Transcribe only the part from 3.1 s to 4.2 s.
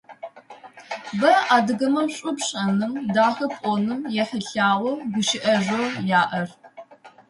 дахэ пӏоным